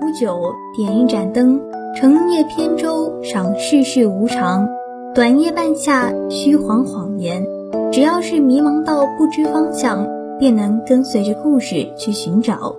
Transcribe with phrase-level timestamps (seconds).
[0.00, 1.60] 壶酒，点一盏灯，
[1.94, 4.66] 乘夜扁舟，赏世事无常。
[5.14, 7.44] 短夜半夏，虚晃晃言。
[7.92, 10.08] 只要是迷茫到不知方向，
[10.38, 12.74] 便能跟随着故事去寻找。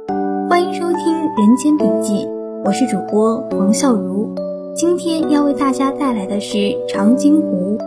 [0.50, 0.96] 欢迎收听
[1.40, 2.26] 《人间笔记》，
[2.66, 4.34] 我是主播黄笑如。
[4.74, 6.58] 今天要为大家带来的是
[6.88, 7.78] 《长津湖》。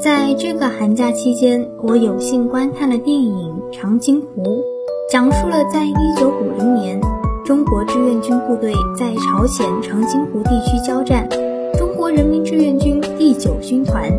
[0.00, 4.42] 在这个寒假期间，我有幸观看了电影《长津湖》，
[5.10, 6.71] 讲述了在1950年，中国志愿
[8.40, 11.28] 部队在朝鲜长津湖地区交战，
[11.78, 14.10] 中国人民志愿军第九军团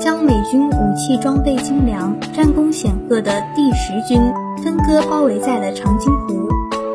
[0.00, 4.20] 将美军武器装备精良、战功显赫的第十军
[4.62, 6.48] 分割包围在了长津湖，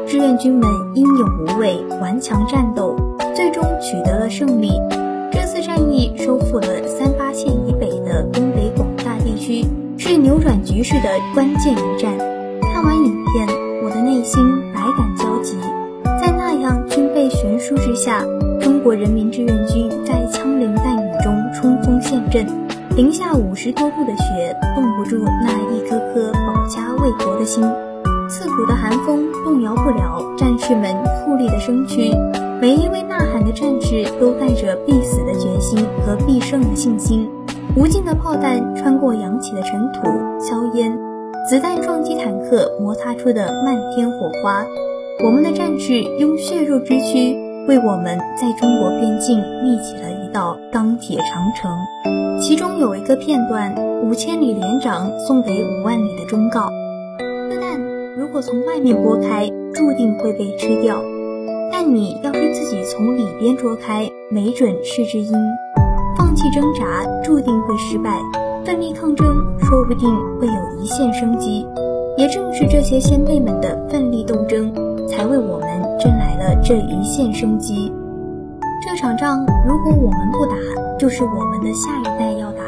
[0.08, 2.96] 志愿军们英勇无畏、顽强战斗，
[3.36, 4.72] 最终取得了胜利。
[5.32, 9.66] 这次战役收复了三八线以北的东北广大地区，
[9.98, 12.18] 是扭转局势的关键一战。
[12.62, 13.48] 看完影片，
[13.84, 14.42] 我的内心
[17.76, 18.24] 之下，
[18.60, 22.46] 中国人民志愿军在枪林弹雨中冲锋陷阵，
[22.96, 27.64] 零下五十多度的雪冻不住那一颗颗保家卫国的心，
[28.30, 32.12] 刺骨的寒风动摇不了战士们富丽的身躯。
[32.62, 37.30] 每一位呐喊的战士都带着必死的决心和必胜的信心。
[37.76, 40.02] 无尽的炮弹穿过扬起的尘土、
[40.44, 40.98] 硝烟，
[41.48, 44.66] 子弹撞击坦克，摩擦出的漫天火花。
[45.24, 47.36] 我们的战士用血肉之躯，
[47.70, 51.72] 为我们在中国边境立起了一道钢铁长城。
[52.42, 56.72] 其中有一个片段，五千里连长送给五万里的忠告：
[57.48, 57.80] 子弹
[58.18, 61.00] 如果从外面拨开，注定会被吃掉。
[61.72, 65.32] 但你要是自己从里边啄开，没准是只鹰。
[66.18, 68.10] 放弃挣扎，注定会失败；
[68.66, 69.28] 奋力抗争，
[69.60, 70.10] 说不定
[70.42, 71.64] 会有一线生机。
[72.18, 74.74] 也正是这些先辈们的奋力斗争，
[75.10, 75.68] 才为我们
[76.00, 77.92] 挣来了这一线生机。
[78.86, 80.56] 这场仗如果我们不打，
[80.98, 82.62] 就是我们的下一代要打。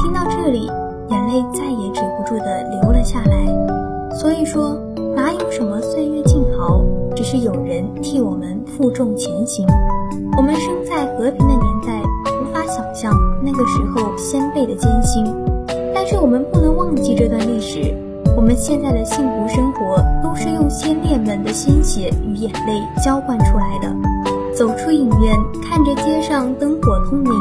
[0.00, 0.70] 听到这里，
[1.10, 4.14] 眼泪再也止不住的流了下来。
[4.14, 4.78] 所以说，
[5.14, 6.80] 哪有什么岁月静好？
[7.14, 9.66] 只是有人替我们负重前行。
[10.36, 12.00] 我们生在和平的年代，
[12.40, 13.12] 无法想象
[13.42, 15.24] 那个时候先辈的艰辛。
[15.94, 17.94] 但是我们不能忘记这段历史。
[18.38, 23.92] 我们现在的幸福生活，都是用先烈们的鲜血与眼泪浇灌出来的。
[24.54, 27.32] 走出影院，看着街上灯火通明，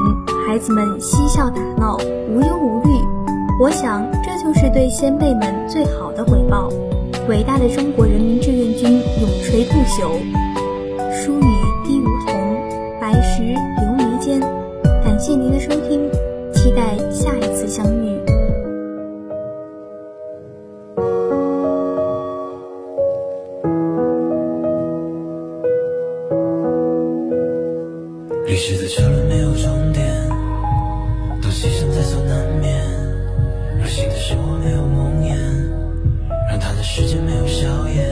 [0.47, 1.97] 孩子们嬉笑打闹，
[2.31, 2.89] 无忧无虑。
[3.61, 6.67] 我想，这就是对先辈们最好的回报。
[7.29, 10.17] 伟大的中国人民志愿军永垂不朽。
[11.13, 11.45] 疏雨
[28.97, 30.11] 车轮没有终点，
[31.39, 32.75] 当牺牲在所难免。
[33.79, 35.37] 而新的生活没有梦魇，
[36.49, 38.06] 让他的世界没有硝烟。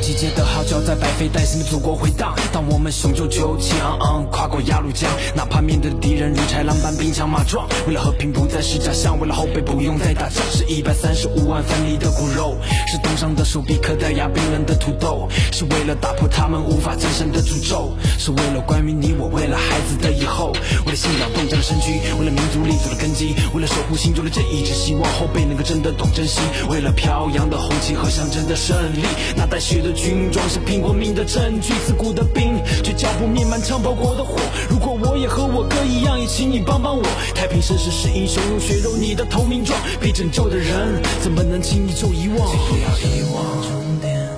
[0.00, 12.56] 集结的号角在百废待兴的祖国回荡，当我们雄赳赳气昂昂跨过鸭绿江，哪怕面对的敌人如豺狼般兵强马壮，为了和平不再是假象，为了后辈不用再打仗，是一百三十五万分离的骨肉，
[12.88, 20.52] 是冻伤的手臂刻的牙冰冷的土豆，是为了打破他们无法战胜的诅咒，是为了关于你我，为了孩子的以后，
[20.86, 26.40] 为了信仰冻僵的身躯，为了民族立足的根基，为了守护心中的这一支希望，后辈能够真的懂珍惜，
[26.70, 29.04] 为了飘扬的红旗和象征的胜利，
[29.36, 34.38] 那带血的军装是拼过命的证据，刺骨的冰却浇不灭满腔报国的火。
[34.68, 37.02] 如果我也和我哥一样，也请你帮帮我。
[37.34, 42.38] 太平盛世是英雄用血肉你的投名状，被拯救的人怎么能轻易就遗忘？
[42.38, 44.28] 不要遗忘终点，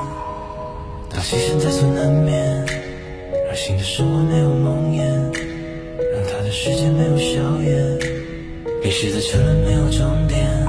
[1.11, 2.67] 当牺牲在所难免。
[3.49, 7.99] 而新的是我没有梦魇，让他的世界没有硝烟。
[8.83, 10.62] 历史的车轮没有终点，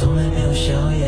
[0.00, 0.99] 从来没有笑意。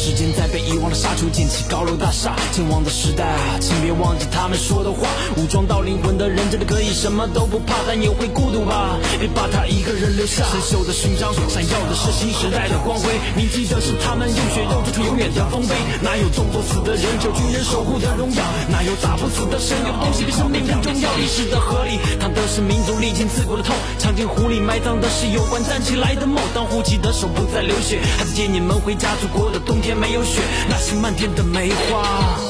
[0.00, 5.06] 时间在被遗忘的沙丘建起高楼大厦，健忘的时代啊，请别忘记他们说的话。
[5.36, 8.96] 武装到灵魂的人真的可以什么都不怕，但也会孤独吧？
[9.18, 10.42] 别把他一个人留下。
[10.48, 13.12] 生锈的勋章，闪耀的是新时代的光辉。
[13.36, 15.76] 铭记的是他们用血肉铸成永远的丰碑。
[16.00, 18.42] 哪有种不死的人，只有军人守护的荣耀。
[18.72, 21.12] 哪有打不死的神，有东西比生命更重要。
[21.20, 23.76] 历史的河里，淌的是民族历经刺骨的痛。
[23.98, 26.40] 长津湖里埋葬的是有关站起来的梦。
[26.54, 32.49] 当护旗的手不再流血，孩子接你们回家，祖国的冬天没有雪，那是漫天的梅花。